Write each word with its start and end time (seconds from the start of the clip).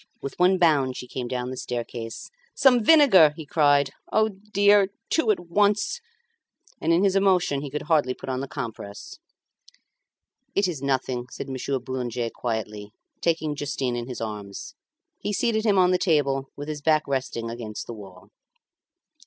With 0.19 0.39
one 0.39 0.57
bound 0.57 0.97
she 0.97 1.05
came 1.07 1.27
down 1.27 1.51
the 1.51 1.55
staircase. 1.57 2.31
"Some 2.55 2.83
vinegar," 2.83 3.33
he 3.37 3.45
cried. 3.45 3.91
"O 4.11 4.29
dear! 4.29 4.87
two 5.11 5.29
at 5.29 5.39
once!" 5.39 6.01
And 6.81 6.91
in 6.91 7.03
his 7.03 7.15
emotion 7.15 7.61
he 7.61 7.69
could 7.69 7.83
hardly 7.83 8.15
put 8.15 8.27
on 8.27 8.39
the 8.39 8.47
compress. 8.47 9.19
"It 10.55 10.67
is 10.67 10.81
nothing," 10.81 11.27
said 11.29 11.47
Monsieur 11.49 11.77
Boulanger 11.77 12.31
quietly, 12.33 12.89
taking 13.21 13.53
Justin 13.55 13.95
in 13.95 14.07
his 14.07 14.21
arms. 14.21 14.73
He 15.19 15.31
seated 15.31 15.67
him 15.67 15.77
on 15.77 15.91
the 15.91 15.99
table 15.99 16.47
with 16.55 16.67
his 16.67 16.81
back 16.81 17.03
resting 17.07 17.51
against 17.51 17.85
the 17.85 17.93
wall. 17.93 18.31